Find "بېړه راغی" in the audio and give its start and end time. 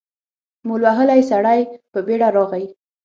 2.07-2.65